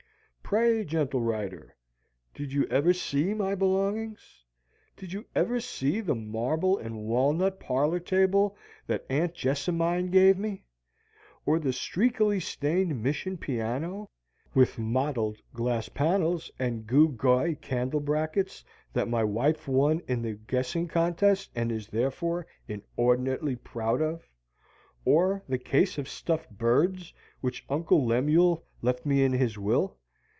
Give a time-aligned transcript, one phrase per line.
[0.51, 1.73] Pray, gentle writer,
[2.33, 4.43] did you ever see my belongings?
[4.97, 10.65] Did you ever see the marble and walnut parlor table that Aunt Jessamine gave me;
[11.45, 14.09] or the streakily stained Mission piano,
[14.53, 20.33] with mottled glass panels and gew gawy candle brackets, that my wife won in the
[20.33, 24.27] guessing contest and is therefore inordinately proud of;
[25.05, 29.97] or the case of stuffed birds which Uncle Lemuel left me in his will?